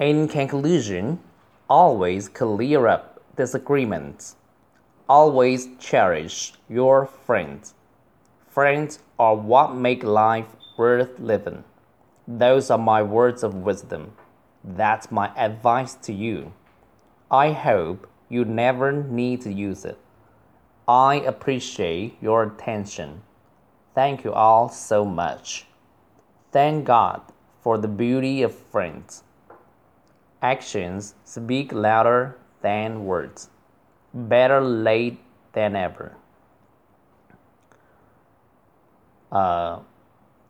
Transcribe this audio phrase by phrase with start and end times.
[0.00, 1.20] In conclusion,
[1.68, 4.36] always clear up disagreements.
[5.06, 7.74] Always cherish your friends.
[8.48, 10.46] Friends are what make life
[10.78, 11.64] worth living.
[12.26, 14.12] Those are my words of wisdom.
[14.64, 16.54] That's my advice to you.
[17.30, 19.98] I hope you never need to use it.
[20.88, 23.20] I appreciate your attention.
[23.94, 25.66] Thank you all so much.
[26.52, 27.20] Thank God
[27.60, 29.24] for the beauty of friends.
[30.40, 33.48] Actions speak louder than words.
[34.14, 35.18] Better late
[35.52, 36.12] than ever。
[39.28, 39.82] 呃，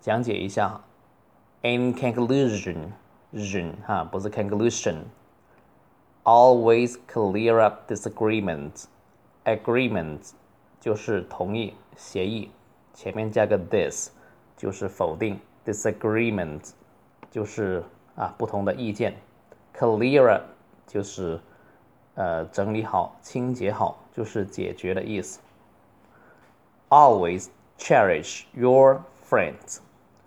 [0.00, 0.80] 讲解一下。
[1.62, 2.92] In conclusion，
[3.86, 5.02] 哈，不是 conclusion。
[6.22, 8.84] Always clear up disagreements。
[9.44, 10.30] Agreements
[10.80, 12.50] 就是同意、协议，
[12.94, 14.08] 前面加个 dis
[14.56, 16.70] 就是否定，disagreement
[17.30, 17.82] 就是
[18.14, 19.14] 啊不同的意见。
[19.79, 20.43] Clear up
[20.87, 21.39] 就是
[22.15, 25.39] 呃整理好、清洁好，就是解决的意思。
[26.89, 27.47] Always
[27.77, 29.79] cherish your friends，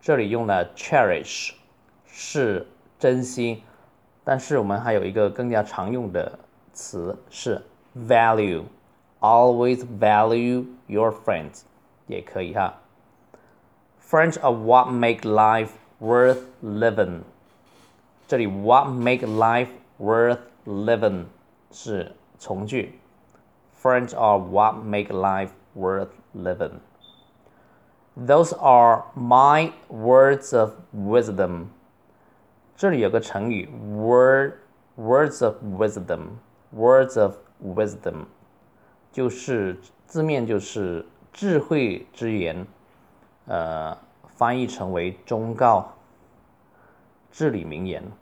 [0.00, 1.52] 这里用了 cherish
[2.04, 2.66] 是
[2.98, 3.62] 珍惜，
[4.24, 6.38] 但是我们还有一个更加常用的
[6.72, 7.62] 词是
[7.96, 11.62] value。Always value your friends，
[12.06, 12.74] 也可以哈。
[14.02, 15.70] Friends are what make life
[16.00, 17.20] worth living。
[18.26, 21.24] 这里 what make life worth living
[21.70, 22.98] 是从句。
[23.82, 26.80] Friends are what make life worth living.
[28.16, 31.66] Those are my words of wisdom.
[32.76, 34.54] 这里有个成语 word
[34.96, 36.38] words of wisdom
[36.74, 38.24] words of wisdom
[39.12, 42.66] 就是字面就是智慧之言，
[43.46, 43.96] 呃，
[44.36, 45.92] 翻译成为忠告、
[47.34, 48.12] 至理名言。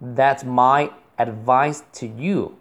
[0.00, 2.52] That's my advice to you。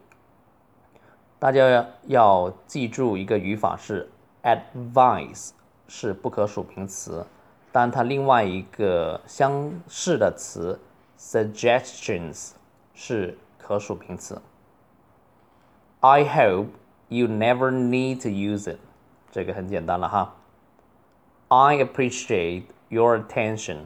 [1.39, 4.10] 大家要记住一个语法是
[4.43, 5.52] advice。
[5.89, 7.26] 是不可数名词，
[7.71, 10.77] 但它另外一个相似的词
[11.17, 12.52] suggestions
[12.93, 14.42] 是可数名词。
[16.02, 16.71] I hope
[17.08, 18.80] you never need to use it。
[19.32, 20.36] 这个很简单了哈。
[21.48, 23.86] I appreciate your attention。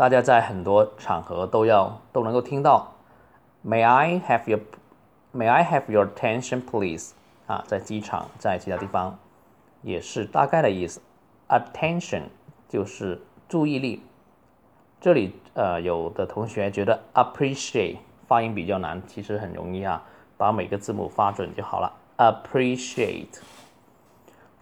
[0.00, 2.90] 大家在很多场合都要都能够听到。
[3.62, 4.60] May I have your
[5.34, 7.10] May I have your attention, please？
[7.46, 9.18] 啊，在机场，在其他地方。
[9.82, 11.02] 也是大概的意思
[11.50, 12.22] ，attention
[12.66, 14.02] 就是注意力。
[15.02, 20.02] 这里呃，有的同学觉得 appreciate 发音比较难，其实很容易啊，
[20.38, 21.92] 把每个字母发准就好了。
[22.16, 23.38] appreciate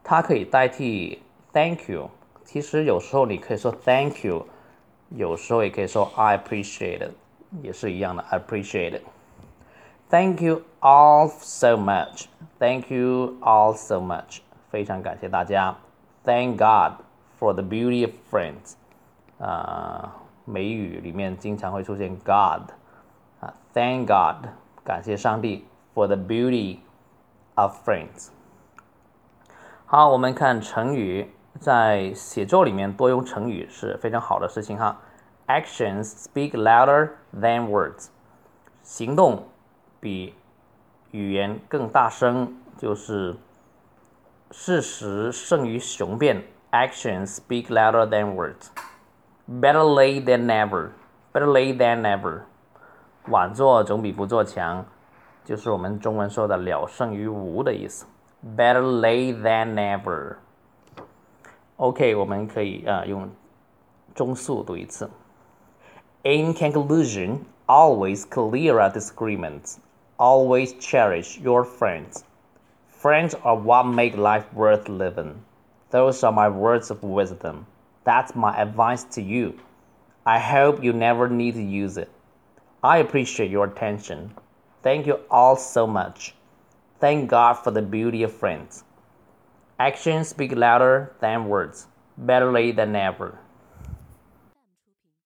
[0.03, 1.23] 它可以代替
[1.53, 2.11] thank you，
[2.45, 4.45] 其实有时候你可以说 thank you，
[5.10, 7.12] 有时候也可以说 I appreciate it，
[7.62, 12.26] 也是一样的 appreciate。Thank you all so much.
[12.60, 14.40] Thank you all so much.
[14.70, 15.76] 非常感谢大家，
[16.24, 17.04] Thank God
[17.40, 18.74] for the beauty of friends。
[19.40, 22.72] 啊，美语里面经常会出现 God
[23.40, 24.48] 啊，Thank God，
[24.84, 26.80] 感谢上帝 for the beauty
[27.56, 28.30] of friends。
[29.86, 31.30] 好，我们看成语，
[31.61, 34.99] 在写作里面多用成语是非常好的事情哈。
[35.47, 38.09] Actions speak louder than words，
[38.83, 39.49] 行动
[40.01, 40.35] 比
[41.11, 43.37] 语言更大声，就是。
[44.51, 46.43] 事实胜于雄辩
[46.73, 48.69] ，Actions speak louder than words.
[49.47, 50.89] Better late than never.
[51.35, 52.41] Better late than never.
[53.27, 54.87] 晚做总比不做强，
[55.45, 58.07] 就是我们中文说的了胜于无的意思。
[58.57, 60.37] Better late than never.
[61.78, 63.30] OK，我们可以啊用
[64.14, 65.10] 中速读一次。
[66.24, 69.78] In conclusion, always clear up disagreements.
[70.18, 72.24] Always cherish your friends.
[73.02, 75.34] Friends are what make life worth living.
[75.90, 77.66] Those are my words of wisdom.
[78.06, 79.56] That's my advice to you.
[80.26, 82.10] I hope you never need to use it.
[82.82, 84.32] I appreciate your attention.
[84.82, 86.34] Thank you all so much.
[87.00, 88.86] Thank God for the beauty of friends.
[89.81, 91.87] Actions speak louder than words.
[92.17, 93.39] Better late than never.